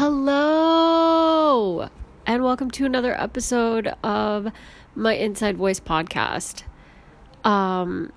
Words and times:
Hello, 0.00 1.88
and 2.24 2.44
welcome 2.44 2.70
to 2.70 2.86
another 2.86 3.20
episode 3.20 3.92
of 4.04 4.46
my 4.94 5.14
Inside 5.14 5.56
Voice 5.56 5.80
podcast. 5.80 6.62
Um, 7.42 8.12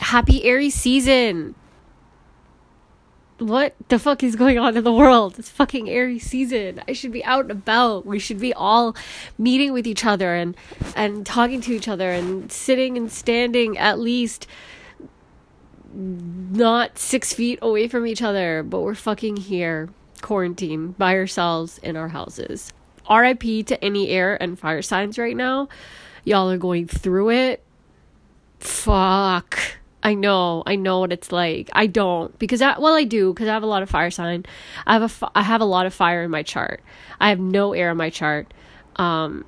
happy 0.00 0.42
Aries 0.42 0.74
season. 0.74 1.54
What 3.38 3.76
the 3.86 4.00
fuck 4.00 4.24
is 4.24 4.34
going 4.34 4.58
on 4.58 4.76
in 4.76 4.82
the 4.82 4.92
world? 4.92 5.38
It's 5.38 5.48
fucking 5.48 5.88
Aries 5.88 6.24
season. 6.24 6.82
I 6.88 6.94
should 6.94 7.12
be 7.12 7.24
out 7.24 7.42
and 7.42 7.52
about. 7.52 8.04
We 8.04 8.18
should 8.18 8.40
be 8.40 8.52
all 8.52 8.96
meeting 9.38 9.72
with 9.72 9.86
each 9.86 10.04
other 10.04 10.34
and 10.34 10.56
and 10.96 11.24
talking 11.24 11.60
to 11.60 11.72
each 11.72 11.86
other 11.86 12.10
and 12.10 12.50
sitting 12.50 12.96
and 12.96 13.08
standing 13.08 13.78
at 13.78 14.00
least 14.00 14.48
not 15.94 16.98
six 16.98 17.32
feet 17.32 17.60
away 17.62 17.86
from 17.86 18.04
each 18.04 18.20
other, 18.20 18.64
but 18.64 18.80
we're 18.80 18.96
fucking 18.96 19.36
here, 19.36 19.90
quarantined 20.20 20.98
by 20.98 21.16
ourselves 21.16 21.78
in 21.78 21.96
our 21.96 22.08
houses. 22.08 22.72
RIP 23.10 23.66
to 23.66 23.82
any 23.82 24.08
air 24.08 24.40
and 24.40 24.58
fire 24.58 24.82
signs 24.82 25.18
right 25.18 25.36
now. 25.36 25.68
Y'all 26.24 26.50
are 26.50 26.58
going 26.58 26.86
through 26.86 27.30
it. 27.30 27.62
Fuck. 28.58 29.58
I 30.02 30.14
know, 30.14 30.62
I 30.66 30.76
know 30.76 31.00
what 31.00 31.12
it's 31.12 31.30
like. 31.30 31.68
I 31.74 31.86
don't 31.86 32.38
because 32.38 32.62
I 32.62 32.78
well 32.78 32.94
I 32.94 33.04
do 33.04 33.34
because 33.34 33.48
I 33.48 33.52
have 33.52 33.62
a 33.62 33.66
lot 33.66 33.82
of 33.82 33.90
fire 33.90 34.10
sign. 34.10 34.46
I 34.86 34.94
have 34.94 35.22
a 35.22 35.30
I 35.34 35.42
have 35.42 35.60
a 35.60 35.66
lot 35.66 35.86
of 35.86 35.92
fire 35.92 36.22
in 36.22 36.30
my 36.30 36.42
chart. 36.42 36.82
I 37.20 37.28
have 37.28 37.40
no 37.40 37.74
air 37.74 37.90
in 37.90 37.96
my 37.96 38.08
chart. 38.10 38.52
Um 38.96 39.44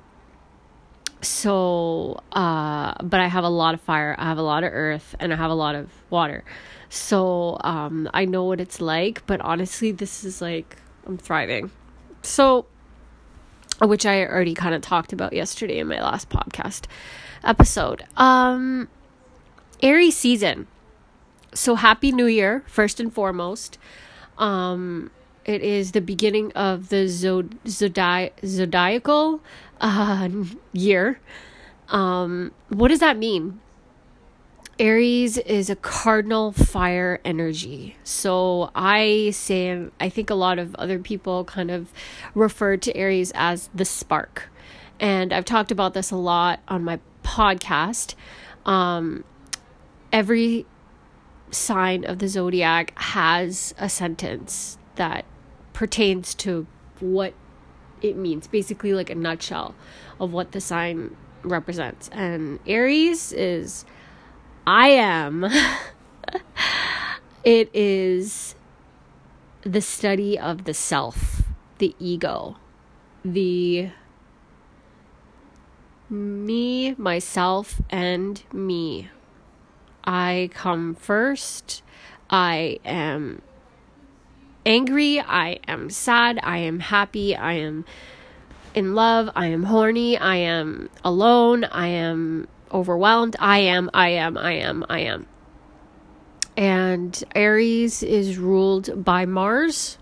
so 1.23 2.21
uh 2.33 2.93
but 3.01 3.19
I 3.19 3.27
have 3.27 3.43
a 3.43 3.49
lot 3.49 3.73
of 3.73 3.81
fire. 3.81 4.15
I 4.17 4.25
have 4.25 4.37
a 4.37 4.43
lot 4.43 4.63
of 4.63 4.71
earth 4.73 5.15
and 5.19 5.33
I 5.33 5.35
have 5.35 5.51
a 5.51 5.55
lot 5.55 5.75
of 5.75 5.89
water. 6.09 6.43
So 6.89 7.57
um 7.61 8.09
I 8.13 8.25
know 8.25 8.43
what 8.43 8.59
it's 8.59 8.81
like, 8.81 9.25
but 9.25 9.41
honestly 9.41 9.91
this 9.91 10.23
is 10.23 10.41
like 10.41 10.77
I'm 11.07 11.17
thriving. 11.17 11.71
So 12.21 12.65
which 13.81 14.05
I 14.05 14.25
already 14.25 14.53
kind 14.53 14.75
of 14.75 14.81
talked 14.81 15.13
about 15.13 15.33
yesterday 15.33 15.79
in 15.79 15.87
my 15.87 16.01
last 16.01 16.29
podcast 16.29 16.85
episode. 17.43 18.05
Um 18.17 18.89
Aries 19.81 20.15
season. 20.15 20.67
So 21.53 21.75
happy 21.75 22.11
new 22.11 22.27
year 22.27 22.63
first 22.67 22.99
and 22.99 23.13
foremost. 23.13 23.77
Um 24.37 25.11
it 25.45 25.61
is 25.61 25.91
the 25.91 26.01
beginning 26.01 26.51
of 26.53 26.89
the 26.89 27.05
zod- 27.05 27.57
zodi- 27.65 28.31
zodiacal 28.45 29.41
uh, 29.81 30.29
year. 30.71 31.19
Um, 31.89 32.51
what 32.69 32.87
does 32.87 32.99
that 32.99 33.17
mean? 33.17 33.59
Aries 34.79 35.37
is 35.37 35.69
a 35.69 35.75
cardinal 35.75 36.51
fire 36.51 37.19
energy. 37.23 37.95
So 38.03 38.71
I 38.73 39.29
say, 39.31 39.87
I 39.99 40.09
think 40.09 40.29
a 40.29 40.35
lot 40.35 40.57
of 40.57 40.73
other 40.75 40.97
people 40.97 41.43
kind 41.45 41.69
of 41.69 41.93
refer 42.33 42.77
to 42.77 42.95
Aries 42.97 43.31
as 43.35 43.69
the 43.73 43.85
spark. 43.85 44.49
And 44.99 45.31
I've 45.31 45.45
talked 45.45 45.71
about 45.71 45.93
this 45.93 46.09
a 46.09 46.15
lot 46.15 46.59
on 46.67 46.83
my 46.83 46.99
podcast. 47.23 48.15
Um, 48.65 49.23
every 50.11 50.65
sign 51.51 52.03
of 52.03 52.19
the 52.19 52.27
zodiac 52.27 52.97
has 52.97 53.75
a 53.77 53.89
sentence 53.89 54.77
that 54.95 55.25
pertains 55.73 56.33
to 56.35 56.67
what 56.99 57.33
it 58.01 58.15
means 58.15 58.47
basically 58.47 58.93
like 58.93 59.09
a 59.09 59.15
nutshell 59.15 59.75
of 60.19 60.31
what 60.31 60.51
the 60.51 60.61
sign 60.61 61.15
represents. 61.43 62.09
And 62.09 62.59
aries 62.65 63.33
is 63.33 63.85
i 64.65 64.87
am 64.87 65.45
it 67.43 67.69
is 67.73 68.55
the 69.63 69.81
study 69.81 70.39
of 70.39 70.63
the 70.63 70.73
self 70.73 71.43
the 71.79 71.93
ego 71.99 72.55
the 73.25 73.89
me 76.13 76.93
myself 76.95 77.81
and 77.89 78.43
me. 78.53 79.09
I 80.03 80.49
come 80.53 80.95
first. 80.95 81.81
I 82.29 82.79
am 82.85 83.41
angry, 84.65 85.19
I 85.19 85.59
am 85.67 85.89
sad, 85.89 86.39
I 86.43 86.57
am 86.57 86.79
happy, 86.79 87.35
I 87.35 87.53
am 87.53 87.85
in 88.73 88.95
love, 88.95 89.29
I 89.35 89.47
am 89.47 89.63
horny, 89.63 90.17
I 90.17 90.37
am 90.37 90.89
alone, 91.03 91.63
I 91.65 91.87
am 91.87 92.47
overwhelmed, 92.71 93.35
I 93.39 93.59
am, 93.59 93.89
I 93.93 94.09
am, 94.09 94.37
I 94.37 94.53
am, 94.53 94.85
I 94.89 94.99
am. 94.99 95.27
And 96.55 97.23
Aries 97.35 98.03
is 98.03 98.37
ruled 98.37 99.03
by 99.03 99.25
Mars. 99.25 99.97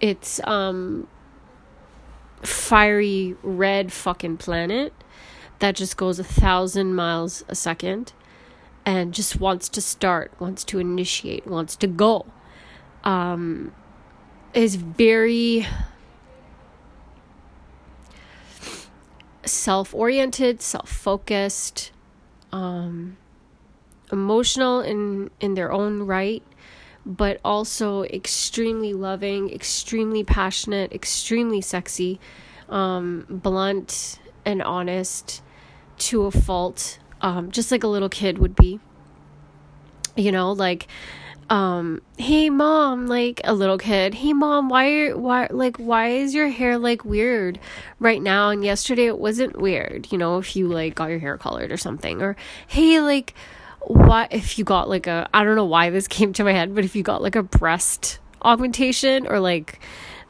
It's 0.00 0.40
um 0.44 1.06
fiery 2.42 3.36
red 3.42 3.92
fucking 3.92 4.36
planet 4.36 4.92
that 5.60 5.76
just 5.76 5.96
goes 5.96 6.18
a 6.18 6.24
thousand 6.24 6.94
miles 6.94 7.44
a 7.48 7.54
second 7.54 8.12
and 8.84 9.14
just 9.14 9.38
wants 9.38 9.68
to 9.68 9.80
start, 9.80 10.32
wants 10.40 10.64
to 10.64 10.80
initiate, 10.80 11.46
wants 11.46 11.76
to 11.76 11.86
go 11.86 12.26
um, 13.04 13.72
is 14.54 14.76
very 14.76 15.66
self 19.44 19.94
oriented, 19.94 20.60
self 20.60 20.88
focused, 20.88 21.92
um, 22.52 23.16
emotional 24.10 24.80
in, 24.80 25.30
in 25.40 25.54
their 25.54 25.72
own 25.72 26.02
right, 26.02 26.42
but 27.04 27.40
also 27.44 28.04
extremely 28.04 28.92
loving, 28.92 29.52
extremely 29.52 30.22
passionate, 30.22 30.92
extremely 30.92 31.60
sexy, 31.60 32.20
um, 32.68 33.26
blunt, 33.28 34.18
and 34.44 34.62
honest 34.62 35.42
to 35.98 36.24
a 36.24 36.30
fault, 36.30 36.98
um, 37.20 37.50
just 37.50 37.70
like 37.70 37.84
a 37.84 37.88
little 37.88 38.08
kid 38.08 38.38
would 38.38 38.56
be. 38.56 38.80
You 40.16 40.30
know, 40.30 40.52
like 40.52 40.88
um 41.50 42.00
hey 42.18 42.48
mom 42.50 43.06
like 43.06 43.40
a 43.44 43.52
little 43.52 43.78
kid 43.78 44.14
hey 44.14 44.32
mom 44.32 44.68
why 44.68 44.90
are 44.90 45.16
why 45.16 45.48
like 45.50 45.76
why 45.76 46.08
is 46.08 46.34
your 46.34 46.48
hair 46.48 46.78
like 46.78 47.04
weird 47.04 47.58
right 47.98 48.22
now? 48.22 48.50
And 48.50 48.64
yesterday 48.64 49.06
it 49.06 49.18
wasn't 49.18 49.60
weird 49.60 50.10
you 50.10 50.18
know 50.18 50.38
if 50.38 50.56
you 50.56 50.68
like 50.68 50.94
got 50.94 51.10
your 51.10 51.18
hair 51.18 51.36
colored 51.38 51.72
or 51.72 51.76
something 51.76 52.22
or 52.22 52.36
hey 52.68 53.00
like 53.00 53.34
what 53.80 54.32
if 54.32 54.58
you 54.58 54.64
got 54.64 54.88
like 54.88 55.06
a 55.06 55.28
i 55.34 55.42
don't 55.42 55.56
know 55.56 55.64
why 55.64 55.90
this 55.90 56.08
came 56.18 56.32
to 56.34 56.44
my 56.44 56.52
head 56.52 56.74
but 56.74 56.84
if 56.84 56.94
you 56.94 57.02
got 57.02 57.22
like 57.22 57.36
a 57.36 57.42
breast 57.42 58.18
augmentation 58.42 59.26
or 59.26 59.40
like 59.40 59.80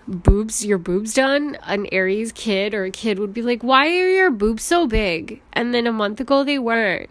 boobs 0.09 0.65
your 0.65 0.79
boobs 0.79 1.15
done 1.15 1.57
an 1.63 1.87
aries 1.93 2.33
kid 2.33 2.75
or 2.75 2.85
a 2.85 2.91
kid 2.91 3.19
would 3.19 3.33
be 3.33 3.43
like 3.43 3.63
why 3.63 3.87
are 3.87 4.11
your 4.11 4.31
boobs 4.31 4.63
so 4.63 4.87
big? 4.87 5.41
And 5.53 5.73
then 5.73 5.87
a 5.87 5.93
month 5.93 6.21
ago 6.21 6.45
they 6.45 6.59
weren't 6.59 7.11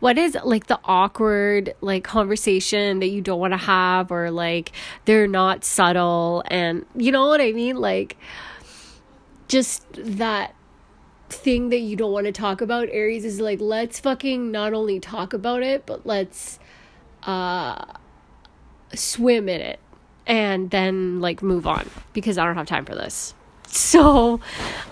what 0.00 0.18
is 0.18 0.36
like 0.44 0.66
the 0.66 0.78
awkward 0.84 1.74
like 1.80 2.04
conversation 2.04 3.00
that 3.00 3.08
you 3.08 3.20
don't 3.20 3.40
want 3.40 3.52
to 3.52 3.58
have 3.58 4.10
or 4.10 4.30
like 4.30 4.72
they're 5.04 5.26
not 5.26 5.64
subtle 5.64 6.42
and 6.46 6.84
you 6.94 7.10
know 7.10 7.26
what 7.26 7.40
I 7.40 7.52
mean 7.52 7.76
like 7.76 8.16
just 9.48 9.84
that 9.94 10.54
thing 11.28 11.70
that 11.70 11.78
you 11.78 11.96
don't 11.96 12.12
want 12.12 12.26
to 12.26 12.32
talk 12.32 12.60
about 12.60 12.88
Aries 12.90 13.24
is 13.24 13.40
like 13.40 13.60
let's 13.60 13.98
fucking 13.98 14.50
not 14.50 14.72
only 14.72 15.00
talk 15.00 15.32
about 15.32 15.62
it 15.62 15.86
but 15.86 16.06
let's 16.06 16.58
uh 17.24 17.84
swim 18.94 19.48
in 19.48 19.60
it 19.60 19.80
and 20.26 20.70
then 20.70 21.20
like 21.20 21.42
move 21.42 21.66
on 21.66 21.88
because 22.12 22.38
I 22.38 22.44
don't 22.44 22.56
have 22.56 22.66
time 22.66 22.84
for 22.84 22.94
this. 22.94 23.34
So 23.66 24.40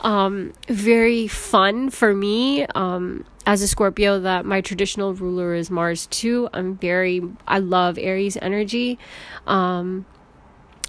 um 0.03 0.53
very 0.69 1.29
fun 1.29 1.91
for 1.91 2.15
me. 2.15 2.67
Um 2.75 3.25
as 3.47 3.63
a 3.63 3.69
Scorpio 3.69 4.21
that 4.21 4.45
my 4.45 4.61
traditional 4.61 5.15
ruler 5.15 5.55
is 5.55 5.71
Mars 5.71 6.07
too. 6.07 6.49
I'm 6.53 6.77
very 6.77 7.23
I 7.47 7.59
love 7.59 7.99
Aries 7.99 8.37
energy. 8.41 8.99
Um 9.47 10.07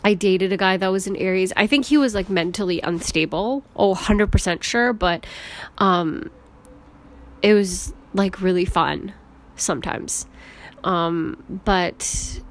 I 0.04 0.14
dated 0.14 0.54
a 0.54 0.58
guy 0.58 0.78
that 0.78 0.92
was 0.92 1.08
in 1.08 1.16
Aries. 1.16 1.52
I 1.58 1.66
think 1.68 1.86
he 1.86 1.98
was 1.98 2.14
like 2.14 2.30
mentally 2.30 2.80
unstable. 2.82 3.64
Oh, 3.76 3.96
100% 3.96 4.64
sure, 4.64 4.94
but 4.94 5.26
um 5.78 6.30
it 7.42 7.54
was 7.54 7.94
like 8.14 8.42
really 8.42 8.66
fun 8.66 9.14
sometimes. 9.56 10.28
Um 10.84 11.62
but 11.66 12.42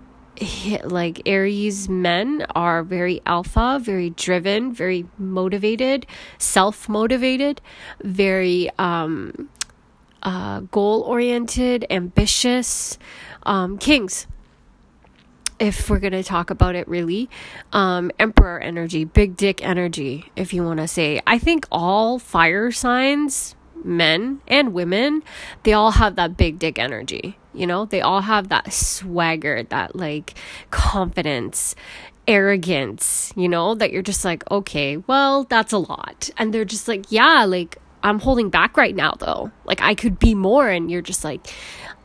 like 0.85 1.23
Aries 1.27 1.89
men 1.89 2.45
are 2.55 2.83
very 2.83 3.21
alpha, 3.27 3.79
very 3.81 4.11
driven, 4.11 4.73
very 4.73 5.07
motivated, 5.19 6.07
self 6.39 6.89
motivated, 6.89 7.61
very 8.03 8.69
um, 8.79 9.49
uh, 10.25 10.61
goal 10.61 11.03
oriented, 11.03 11.87
ambitious, 11.91 12.99
um, 13.45 13.79
kings. 13.79 14.27
If 15.61 15.89
we're 15.89 16.01
going 16.01 16.13
to 16.13 16.25
talk 16.25 16.51
about 16.51 16.75
it 16.75 16.89
really, 16.89 17.31
um, 17.73 18.11
emperor 18.19 18.59
energy, 18.59 19.05
big 19.05 19.37
dick 19.37 19.65
energy, 19.65 20.31
if 20.35 20.53
you 20.53 20.65
want 20.65 20.81
to 20.81 20.89
say. 20.89 21.21
I 21.27 21.39
think 21.39 21.67
all 21.71 22.19
fire 22.19 22.73
signs, 22.73 23.55
men 23.85 24.41
and 24.49 24.73
women, 24.73 25.23
they 25.63 25.73
all 25.73 25.93
have 25.93 26.17
that 26.17 26.37
big 26.37 26.59
dick 26.59 26.79
energy. 26.79 27.39
You 27.53 27.69
know, 27.69 27.85
they 27.85 28.01
all 28.01 28.23
have 28.23 28.49
that 28.49 28.73
swagger, 28.73 29.63
that 29.63 29.95
like 29.95 30.35
confidence 30.71 31.77
arrogance, 32.27 33.33
you 33.37 33.49
know, 33.49 33.75
that 33.75 33.93
you're 33.93 34.03
just 34.03 34.25
like, 34.25 34.49
okay, 34.51 34.97
well, 34.97 35.45
that's 35.45 35.73
a 35.73 35.79
lot. 35.79 36.31
And 36.37 36.53
they're 36.53 36.65
just 36.65 36.89
like, 36.89 37.11
yeah, 37.11 37.45
like, 37.45 37.79
I'm 38.05 38.21
holding 38.21 38.51
back 38.51 38.77
right 38.77 38.95
now, 38.95 39.15
though. 39.19 39.51
Like, 39.65 39.81
I 39.81 39.95
could 39.95 40.19
be 40.21 40.35
more. 40.35 40.69
And 40.69 40.91
you're 40.91 41.03
just 41.03 41.25
like, 41.25 41.47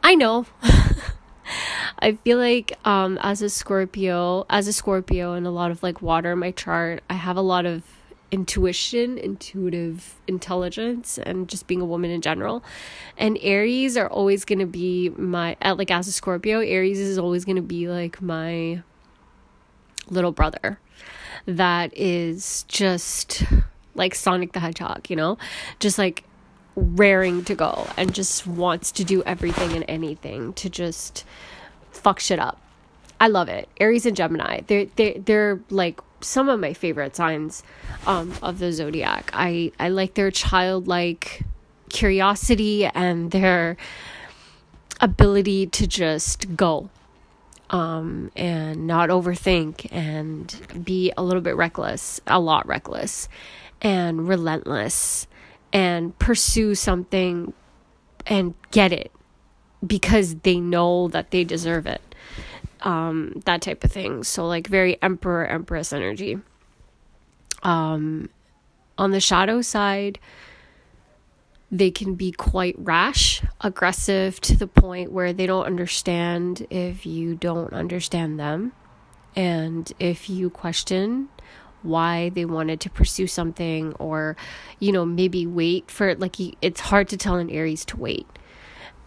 I 0.01 0.15
know. 0.15 0.47
I 1.99 2.13
feel 2.13 2.37
like 2.37 2.77
um, 2.85 3.19
as 3.21 3.41
a 3.41 3.49
Scorpio, 3.49 4.45
as 4.49 4.67
a 4.67 4.73
Scorpio, 4.73 5.33
and 5.33 5.45
a 5.45 5.51
lot 5.51 5.71
of 5.71 5.83
like 5.83 6.01
water 6.01 6.31
in 6.31 6.39
my 6.39 6.51
chart, 6.51 7.03
I 7.09 7.15
have 7.15 7.37
a 7.37 7.41
lot 7.41 7.65
of 7.65 7.83
intuition, 8.31 9.17
intuitive 9.17 10.15
intelligence, 10.27 11.17
and 11.17 11.49
just 11.49 11.67
being 11.67 11.81
a 11.81 11.85
woman 11.85 12.11
in 12.11 12.21
general. 12.21 12.63
And 13.17 13.37
Aries 13.41 13.97
are 13.97 14.07
always 14.07 14.45
going 14.45 14.59
to 14.59 14.65
be 14.65 15.09
my, 15.09 15.57
like 15.63 15.91
as 15.91 16.07
a 16.07 16.11
Scorpio, 16.11 16.59
Aries 16.59 16.99
is 16.99 17.17
always 17.17 17.43
going 17.43 17.57
to 17.57 17.61
be 17.61 17.89
like 17.89 18.21
my 18.21 18.83
little 20.09 20.31
brother 20.31 20.79
that 21.45 21.95
is 21.95 22.63
just 22.67 23.43
like 23.95 24.15
Sonic 24.15 24.53
the 24.53 24.59
Hedgehog, 24.59 25.09
you 25.09 25.15
know? 25.15 25.37
Just 25.79 25.97
like 25.97 26.23
raring 26.75 27.43
to 27.45 27.55
go 27.55 27.87
and 27.97 28.13
just 28.13 28.47
wants 28.47 28.91
to 28.93 29.03
do 29.03 29.23
everything 29.23 29.73
and 29.73 29.85
anything 29.87 30.53
to 30.53 30.69
just 30.69 31.25
fuck 31.91 32.19
shit 32.19 32.39
up. 32.39 32.61
I 33.19 33.27
love 33.27 33.49
it. 33.49 33.67
Aries 33.79 34.05
and 34.05 34.15
Gemini. 34.15 34.61
They're 34.67 34.85
they 34.95 35.13
they're 35.13 35.59
like 35.69 35.99
some 36.21 36.49
of 36.49 36.59
my 36.59 36.73
favorite 36.73 37.15
signs 37.15 37.63
um, 38.07 38.33
of 38.41 38.59
the 38.59 38.71
zodiac. 38.71 39.29
I 39.33 39.71
I 39.79 39.89
like 39.89 40.13
their 40.13 40.31
childlike 40.31 41.43
curiosity 41.89 42.85
and 42.85 43.31
their 43.31 43.75
ability 45.01 45.67
to 45.67 45.87
just 45.87 46.55
go 46.55 46.89
um, 47.69 48.31
and 48.35 48.87
not 48.87 49.09
overthink 49.09 49.87
and 49.91 50.83
be 50.83 51.11
a 51.17 51.23
little 51.23 51.41
bit 51.41 51.55
reckless, 51.55 52.19
a 52.27 52.39
lot 52.39 52.65
reckless, 52.67 53.29
and 53.81 54.27
relentless, 54.27 55.27
and 55.71 56.17
pursue 56.19 56.75
something 56.75 57.53
and 58.25 58.53
get 58.71 58.91
it 58.91 59.11
because 59.85 60.35
they 60.35 60.59
know 60.59 61.07
that 61.09 61.31
they 61.31 61.43
deserve 61.43 61.85
it. 61.85 62.01
Um, 62.81 63.41
that 63.45 63.61
type 63.61 63.83
of 63.83 63.91
thing. 63.91 64.23
So, 64.23 64.47
like, 64.47 64.67
very 64.67 65.01
emperor, 65.01 65.45
empress 65.45 65.91
energy. 65.91 66.39
Um, 67.63 68.29
on 68.97 69.11
the 69.11 69.19
shadow 69.19 69.61
side, 69.61 70.19
they 71.71 71.91
can 71.91 72.15
be 72.15 72.31
quite 72.31 72.75
rash, 72.77 73.43
aggressive 73.61 74.39
to 74.41 74.55
the 74.55 74.67
point 74.67 75.11
where 75.11 75.33
they 75.33 75.45
don't 75.45 75.65
understand 75.65 76.65
if 76.69 77.05
you 77.05 77.35
don't 77.35 77.73
understand 77.73 78.39
them. 78.39 78.71
And 79.35 79.91
if 79.99 80.29
you 80.29 80.49
question 80.49 81.29
why 81.81 82.29
they 82.29 82.45
wanted 82.45 82.79
to 82.81 82.89
pursue 82.89 83.27
something, 83.27 83.93
or, 83.93 84.35
you 84.79 84.91
know, 84.91 85.05
maybe 85.05 85.45
wait 85.45 85.89
for 85.89 86.15
like, 86.15 86.35
it's 86.61 86.81
hard 86.81 87.09
to 87.09 87.17
tell 87.17 87.35
an 87.35 87.49
Aries 87.49 87.85
to 87.85 87.97
wait. 87.97 88.27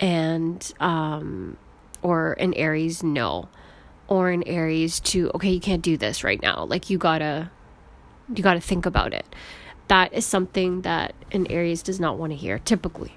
And, 0.00 0.72
um, 0.80 1.56
or 2.02 2.32
an 2.34 2.54
Aries, 2.54 3.02
no. 3.02 3.48
Or 4.08 4.30
an 4.30 4.42
Aries 4.44 5.00
to, 5.00 5.30
okay, 5.34 5.50
you 5.50 5.60
can't 5.60 5.82
do 5.82 5.96
this 5.96 6.24
right 6.24 6.40
now. 6.42 6.64
Like, 6.64 6.90
you 6.90 6.98
gotta, 6.98 7.50
you 8.34 8.42
gotta 8.42 8.60
think 8.60 8.86
about 8.86 9.12
it 9.12 9.26
that 9.92 10.14
is 10.14 10.24
something 10.24 10.80
that 10.82 11.14
an 11.32 11.46
Aries 11.50 11.82
does 11.82 12.00
not 12.00 12.16
want 12.16 12.32
to 12.32 12.36
hear 12.36 12.58
typically, 12.58 13.14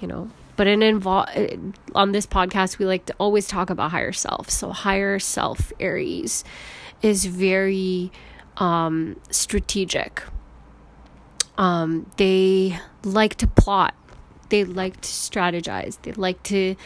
you 0.00 0.06
know. 0.06 0.30
But 0.56 0.66
in 0.66 0.80
invo- 0.80 1.72
on 1.94 2.12
this 2.12 2.26
podcast, 2.26 2.78
we 2.78 2.84
like 2.84 3.06
to 3.06 3.14
always 3.18 3.48
talk 3.48 3.70
about 3.70 3.90
higher 3.90 4.12
self. 4.12 4.50
So 4.50 4.70
higher 4.70 5.18
self 5.18 5.72
Aries 5.80 6.44
is 7.00 7.24
very 7.24 8.12
um, 8.60 9.20
strategic. 9.30 10.22
Um, 11.58 12.10
they 12.16 12.78
like 13.02 13.34
to 13.36 13.46
plot. 13.46 13.94
They 14.48 14.64
like 14.64 15.00
to 15.00 15.08
strategize. 15.08 16.00
They 16.02 16.12
like 16.12 16.42
to, 16.44 16.76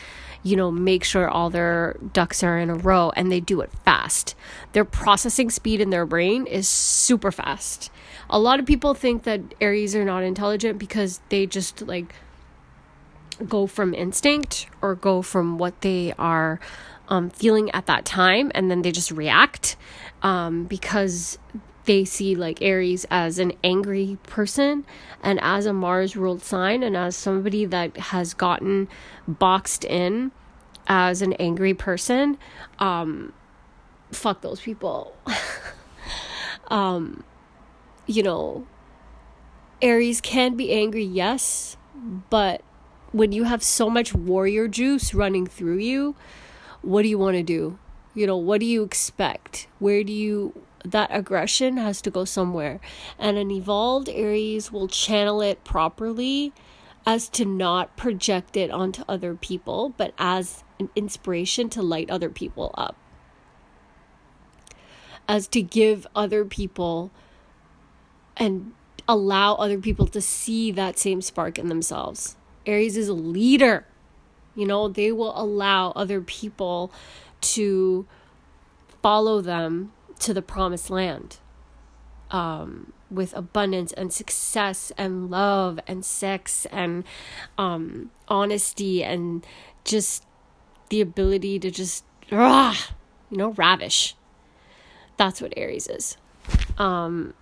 you 0.42 0.56
know, 0.56 0.70
make 0.70 1.04
sure 1.04 1.28
all 1.28 1.50
their 1.50 1.96
ducks 2.12 2.42
are 2.42 2.58
in 2.58 2.70
a 2.70 2.74
row 2.74 3.12
and 3.14 3.30
they 3.30 3.40
do 3.40 3.60
it 3.60 3.70
fast. 3.84 4.34
Their 4.72 4.84
processing 4.84 5.50
speed 5.50 5.80
in 5.80 5.90
their 5.90 6.06
brain 6.06 6.46
is 6.46 6.66
super 6.68 7.30
fast 7.30 7.90
a 8.30 8.38
lot 8.38 8.58
of 8.58 8.66
people 8.66 8.94
think 8.94 9.24
that 9.24 9.40
Aries 9.60 9.94
are 9.94 10.04
not 10.04 10.22
intelligent 10.22 10.78
because 10.78 11.20
they 11.28 11.46
just 11.46 11.82
like 11.82 12.14
go 13.48 13.66
from 13.66 13.94
instinct 13.94 14.66
or 14.80 14.94
go 14.94 15.22
from 15.22 15.58
what 15.58 15.80
they 15.80 16.12
are 16.18 16.60
um, 17.08 17.30
feeling 17.30 17.70
at 17.72 17.86
that 17.86 18.04
time 18.04 18.50
and 18.54 18.70
then 18.70 18.82
they 18.82 18.92
just 18.92 19.10
react 19.10 19.76
um, 20.22 20.64
because 20.64 21.38
they 21.84 22.04
see 22.04 22.34
like 22.34 22.62
Aries 22.62 23.04
as 23.10 23.38
an 23.38 23.52
angry 23.62 24.18
person 24.24 24.86
and 25.22 25.38
as 25.42 25.66
a 25.66 25.72
Mars 25.72 26.16
ruled 26.16 26.42
sign 26.42 26.82
and 26.82 26.96
as 26.96 27.14
somebody 27.14 27.64
that 27.66 27.96
has 27.96 28.34
gotten 28.34 28.88
boxed 29.28 29.84
in 29.84 30.32
as 30.86 31.22
an 31.22 31.34
angry 31.34 31.74
person. 31.74 32.38
Um, 32.78 33.32
fuck 34.12 34.40
those 34.40 34.60
people. 34.60 35.14
um, 36.68 37.24
you 38.06 38.22
know, 38.22 38.66
Aries 39.82 40.20
can 40.20 40.56
be 40.56 40.72
angry, 40.72 41.04
yes, 41.04 41.76
but 42.30 42.62
when 43.12 43.32
you 43.32 43.44
have 43.44 43.62
so 43.62 43.88
much 43.88 44.14
warrior 44.14 44.68
juice 44.68 45.14
running 45.14 45.46
through 45.46 45.78
you, 45.78 46.16
what 46.84 47.02
do 47.02 47.08
you 47.08 47.18
want 47.18 47.36
to 47.36 47.42
do? 47.42 47.78
You 48.14 48.26
know, 48.26 48.36
what 48.36 48.60
do 48.60 48.66
you 48.66 48.82
expect? 48.82 49.66
Where 49.78 50.04
do 50.04 50.12
you 50.12 50.64
that 50.84 51.08
aggression 51.10 51.78
has 51.78 52.02
to 52.02 52.10
go 52.10 52.24
somewhere. 52.24 52.80
And 53.18 53.38
an 53.38 53.50
evolved 53.50 54.08
Aries 54.08 54.70
will 54.70 54.86
channel 54.86 55.40
it 55.40 55.64
properly 55.64 56.52
as 57.06 57.28
to 57.30 57.44
not 57.44 57.96
project 57.96 58.56
it 58.56 58.70
onto 58.70 59.02
other 59.08 59.34
people, 59.34 59.94
but 59.96 60.12
as 60.18 60.62
an 60.78 60.90
inspiration 60.94 61.68
to 61.70 61.82
light 61.82 62.10
other 62.10 62.30
people 62.30 62.70
up. 62.76 62.96
As 65.26 65.48
to 65.48 65.62
give 65.62 66.06
other 66.14 66.44
people 66.44 67.10
and 68.36 68.72
allow 69.08 69.54
other 69.54 69.78
people 69.78 70.06
to 70.08 70.20
see 70.20 70.70
that 70.72 70.98
same 70.98 71.22
spark 71.22 71.58
in 71.58 71.68
themselves. 71.68 72.36
Aries 72.66 72.96
is 72.96 73.08
a 73.08 73.14
leader. 73.14 73.86
You 74.54 74.66
know, 74.66 74.88
they 74.88 75.12
will 75.12 75.38
allow 75.38 75.90
other 75.90 76.20
people 76.20 76.92
to 77.40 78.06
follow 79.02 79.40
them 79.40 79.92
to 80.20 80.32
the 80.32 80.42
promised 80.42 80.90
land 80.90 81.38
um, 82.30 82.92
with 83.10 83.34
abundance 83.36 83.92
and 83.92 84.12
success 84.12 84.92
and 84.96 85.30
love 85.30 85.78
and 85.86 86.04
sex 86.04 86.66
and 86.70 87.04
um, 87.58 88.10
honesty 88.28 89.02
and 89.04 89.46
just 89.84 90.24
the 90.88 91.00
ability 91.00 91.58
to 91.58 91.70
just, 91.70 92.04
rah, 92.30 92.74
you 93.30 93.36
know, 93.36 93.50
ravish. 93.50 94.16
That's 95.16 95.40
what 95.40 95.52
Aries 95.56 95.86
is. 95.86 96.16
Um, 96.78 97.34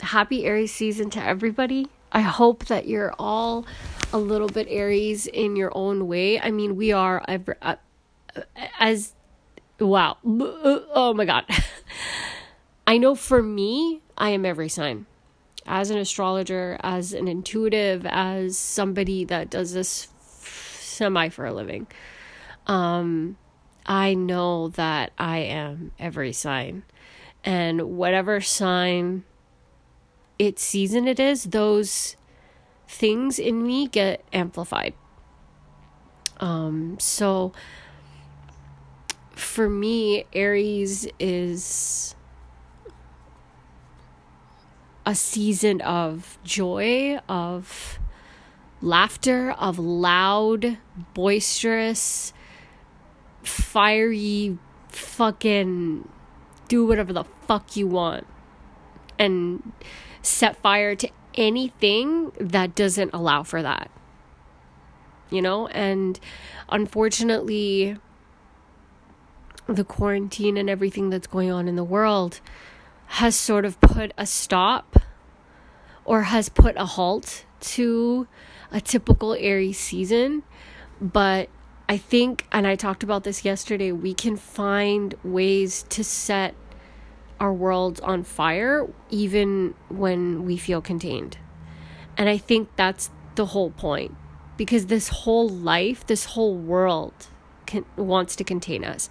happy 0.00 0.44
Aries 0.44 0.72
season 0.72 1.10
to 1.10 1.22
everybody. 1.22 1.88
I 2.12 2.20
hope 2.20 2.66
that 2.66 2.86
you're 2.86 3.14
all 3.18 3.66
a 4.12 4.18
little 4.18 4.48
bit 4.48 4.66
Aries 4.70 5.26
in 5.26 5.56
your 5.56 5.70
own 5.74 6.06
way. 6.06 6.40
I 6.40 6.50
mean, 6.50 6.76
we 6.76 6.92
are 6.92 7.22
uh, 7.28 7.76
as 8.78 9.14
wow. 9.78 10.16
Oh 10.24 11.12
my 11.14 11.24
god. 11.24 11.44
I 12.86 12.98
know 12.98 13.14
for 13.14 13.42
me, 13.42 14.00
I 14.16 14.30
am 14.30 14.44
every 14.44 14.68
sign. 14.68 15.06
As 15.66 15.90
an 15.90 15.98
astrologer, 15.98 16.78
as 16.82 17.12
an 17.12 17.28
intuitive, 17.28 18.06
as 18.06 18.56
somebody 18.56 19.24
that 19.26 19.50
does 19.50 19.74
this 19.74 20.08
semi 20.30 21.28
for 21.28 21.44
a 21.44 21.52
living. 21.52 21.86
Um 22.66 23.36
I 23.84 24.14
know 24.14 24.68
that 24.68 25.12
I 25.18 25.38
am 25.38 25.92
every 25.98 26.32
sign. 26.32 26.84
And 27.44 27.96
whatever 27.96 28.40
sign 28.40 29.24
its 30.38 30.62
season 30.62 31.08
it 31.08 31.18
is, 31.18 31.44
those 31.44 32.16
things 32.86 33.38
in 33.38 33.66
me 33.66 33.88
get 33.88 34.24
amplified. 34.32 34.94
Um, 36.40 36.96
so 37.00 37.52
for 39.32 39.68
me, 39.68 40.24
Aries 40.32 41.06
is 41.18 42.14
a 45.04 45.14
season 45.14 45.80
of 45.80 46.38
joy, 46.44 47.18
of 47.28 47.98
laughter, 48.82 49.52
of 49.52 49.78
loud, 49.78 50.78
boisterous, 51.14 52.32
fiery, 53.42 54.58
fucking 54.88 56.08
do 56.68 56.86
whatever 56.86 57.12
the 57.12 57.24
fuck 57.46 57.76
you 57.76 57.86
want. 57.86 58.26
And 59.18 59.72
set 60.22 60.56
fire 60.56 60.94
to 60.96 61.08
anything 61.34 62.32
that 62.38 62.74
doesn't 62.74 63.10
allow 63.12 63.42
for 63.42 63.62
that. 63.62 63.90
You 65.30 65.42
know, 65.42 65.68
and 65.68 66.18
unfortunately, 66.68 67.96
the 69.66 69.84
quarantine 69.84 70.56
and 70.56 70.70
everything 70.70 71.10
that's 71.10 71.26
going 71.26 71.50
on 71.50 71.68
in 71.68 71.76
the 71.76 71.84
world 71.84 72.40
has 73.06 73.36
sort 73.36 73.64
of 73.64 73.80
put 73.80 74.12
a 74.16 74.26
stop 74.26 74.98
or 76.04 76.22
has 76.22 76.48
put 76.48 76.76
a 76.76 76.86
halt 76.86 77.44
to 77.60 78.26
a 78.72 78.80
typical 78.80 79.34
Aries 79.34 79.78
season. 79.78 80.42
But 81.00 81.48
I 81.88 81.96
think, 81.96 82.46
and 82.50 82.66
I 82.66 82.76
talked 82.76 83.02
about 83.02 83.24
this 83.24 83.44
yesterday, 83.44 83.92
we 83.92 84.14
can 84.14 84.36
find 84.36 85.14
ways 85.22 85.84
to 85.90 86.02
set 86.02 86.54
our 87.40 87.52
world 87.52 88.00
on 88.02 88.24
fire 88.24 88.88
even 89.10 89.74
when 89.88 90.44
we 90.44 90.56
feel 90.56 90.80
contained. 90.80 91.38
And 92.16 92.28
I 92.28 92.36
think 92.36 92.68
that's 92.76 93.10
the 93.36 93.46
whole 93.46 93.70
point 93.70 94.16
because 94.56 94.86
this 94.86 95.08
whole 95.08 95.48
life, 95.48 96.06
this 96.06 96.24
whole 96.24 96.56
world 96.56 97.28
can, 97.66 97.84
wants 97.96 98.34
to 98.36 98.44
contain 98.44 98.84
us 98.84 99.08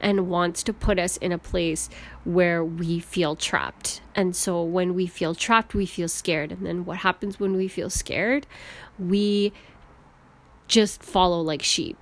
and 0.00 0.28
wants 0.28 0.62
to 0.62 0.72
put 0.72 0.98
us 0.98 1.16
in 1.18 1.32
a 1.32 1.38
place 1.38 1.90
where 2.24 2.64
we 2.64 2.98
feel 2.98 3.36
trapped. 3.36 4.00
And 4.14 4.34
so 4.34 4.62
when 4.62 4.94
we 4.94 5.06
feel 5.06 5.34
trapped, 5.34 5.74
we 5.74 5.86
feel 5.86 6.08
scared. 6.08 6.52
And 6.52 6.64
then 6.64 6.84
what 6.84 6.98
happens 6.98 7.38
when 7.38 7.56
we 7.56 7.68
feel 7.68 7.90
scared? 7.90 8.46
We 8.98 9.52
just 10.68 11.02
follow 11.02 11.40
like 11.40 11.62
sheep 11.62 11.96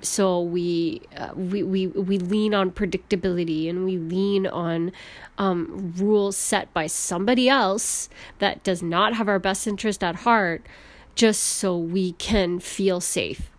so 0.00 0.40
we 0.40 1.02
uh, 1.16 1.30
we, 1.34 1.62
we 1.62 1.86
we 1.86 2.18
lean 2.18 2.54
on 2.54 2.70
predictability 2.70 3.68
and 3.68 3.84
we 3.84 3.96
lean 3.96 4.46
on 4.46 4.92
um, 5.38 5.94
rules 5.96 6.36
set 6.36 6.72
by 6.74 6.86
somebody 6.86 7.48
else 7.48 8.08
that 8.38 8.62
does 8.62 8.82
not 8.82 9.14
have 9.14 9.28
our 9.28 9.38
best 9.38 9.66
interest 9.66 10.04
at 10.04 10.16
heart 10.16 10.66
just 11.14 11.42
so 11.42 11.76
we 11.76 12.12
can 12.12 12.60
feel 12.60 13.00
safe. 13.00 13.50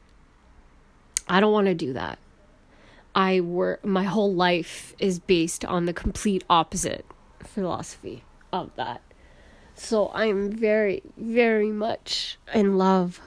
I 1.27 1.39
don't 1.39 1.53
want 1.53 1.67
to 1.67 1.73
do 1.73 1.93
that. 1.93 2.19
I 3.15 3.39
work 3.39 3.83
my 3.85 4.03
whole 4.03 4.33
life 4.33 4.93
is 4.99 5.19
based 5.19 5.63
on 5.65 5.85
the 5.85 5.93
complete 5.93 6.43
opposite 6.49 7.05
philosophy 7.39 8.23
of 8.51 8.71
that. 8.75 9.01
So 9.75 10.09
i'm 10.13 10.51
very 10.51 11.01
very 11.17 11.71
much 11.71 12.37
in 12.53 12.77
love 12.77 13.19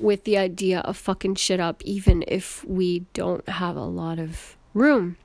with 0.00 0.24
the 0.24 0.38
idea 0.38 0.80
of 0.80 0.96
fucking 0.96 1.34
shit 1.34 1.60
up, 1.60 1.82
even 1.84 2.24
if 2.26 2.64
we 2.64 3.00
don't 3.12 3.48
have 3.48 3.76
a 3.76 3.84
lot 3.84 4.18
of 4.18 4.56
room. 4.74 5.16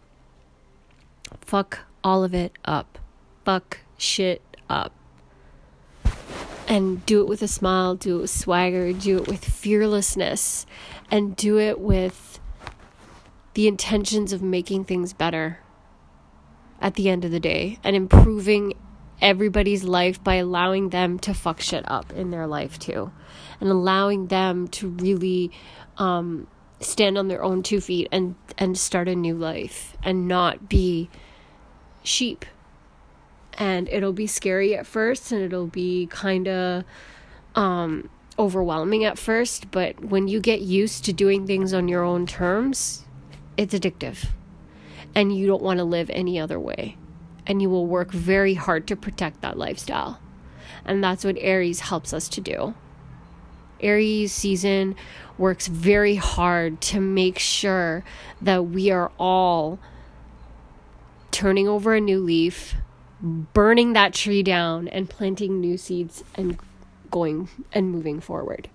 Fuck 1.41 1.79
all 2.03 2.23
of 2.23 2.33
it 2.33 2.53
up. 2.65 2.99
Fuck 3.45 3.79
shit 3.97 4.41
up. 4.69 4.93
And 6.67 7.05
do 7.05 7.21
it 7.21 7.27
with 7.27 7.41
a 7.41 7.47
smile, 7.47 7.95
do 7.95 8.17
it 8.17 8.21
with 8.21 8.29
swagger, 8.29 8.93
do 8.93 9.17
it 9.17 9.27
with 9.27 9.43
fearlessness, 9.43 10.65
and 11.11 11.35
do 11.35 11.59
it 11.59 11.79
with 11.79 12.39
the 13.53 13.67
intentions 13.67 14.33
of 14.33 14.41
making 14.41 14.85
things 14.85 15.13
better 15.13 15.59
at 16.81 16.95
the 16.95 17.09
end 17.09 17.23
of 17.23 17.31
the 17.31 17.39
day 17.39 17.79
and 17.83 17.95
improving 17.95 18.73
everybody's 19.23 19.83
life 19.85 20.23
by 20.23 20.35
allowing 20.35 20.89
them 20.89 21.17
to 21.17 21.33
fuck 21.33 21.61
shit 21.61 21.89
up 21.89 22.11
in 22.13 22.29
their 22.29 22.45
life 22.45 22.77
too. 22.77 23.11
And 23.59 23.69
allowing 23.69 24.27
them 24.27 24.67
to 24.67 24.89
really 24.89 25.51
um, 25.97 26.47
stand 26.81 27.17
on 27.17 27.29
their 27.29 27.41
own 27.41 27.63
two 27.63 27.81
feet 27.81 28.09
and 28.11 28.35
and 28.57 28.77
start 28.77 29.07
a 29.07 29.15
new 29.15 29.35
life 29.35 29.97
and 30.03 30.27
not 30.27 30.69
be 30.69 31.09
sheep. 32.03 32.45
And 33.57 33.87
it'll 33.89 34.13
be 34.13 34.27
scary 34.27 34.75
at 34.75 34.85
first 34.85 35.31
and 35.31 35.41
it'll 35.41 35.67
be 35.67 36.07
kind 36.07 36.47
of 36.47 36.83
um, 37.55 38.09
overwhelming 38.37 39.05
at 39.05 39.17
first 39.17 39.69
but 39.69 40.03
when 40.03 40.27
you 40.27 40.39
get 40.39 40.59
used 40.59 41.05
to 41.05 41.13
doing 41.13 41.45
things 41.45 41.71
on 41.71 41.87
your 41.87 42.03
own 42.03 42.25
terms 42.25 43.05
it's 43.55 43.75
addictive. 43.75 44.25
And 45.13 45.37
you 45.37 45.45
don't 45.45 45.61
want 45.61 45.77
to 45.77 45.83
live 45.83 46.09
any 46.09 46.39
other 46.39 46.59
way 46.59 46.97
and 47.45 47.62
you 47.62 47.69
will 47.69 47.85
work 47.85 48.12
very 48.12 48.53
hard 48.53 48.88
to 48.88 48.95
protect 48.95 49.41
that 49.41 49.57
lifestyle. 49.57 50.19
And 50.85 51.03
that's 51.03 51.23
what 51.23 51.38
Aries 51.39 51.81
helps 51.81 52.13
us 52.13 52.27
to 52.29 52.41
do. 52.41 52.73
Aries 53.79 54.31
season 54.31 54.95
works 55.38 55.67
very 55.67 56.15
hard 56.15 56.79
to 56.81 57.00
make 57.00 57.39
sure 57.39 58.03
that 58.41 58.67
we 58.67 58.91
are 58.91 59.12
all 59.19 59.79
turning 61.31 61.67
over 61.67 61.95
a 61.95 62.01
new 62.01 62.19
leaf, 62.19 62.75
burning 63.21 63.93
that 63.93 64.13
tree 64.13 64.43
down, 64.43 64.88
and 64.88 65.09
planting 65.09 65.59
new 65.59 65.77
seeds 65.77 66.23
and 66.35 66.57
going 67.12 67.50
and 67.73 67.91
moving 67.91 68.19
forward 68.19 68.69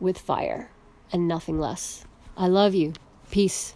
with 0.00 0.18
fire 0.18 0.70
and 1.12 1.28
nothing 1.28 1.58
less. 1.58 2.04
I 2.36 2.46
love 2.46 2.74
you. 2.74 2.94
Peace. 3.30 3.74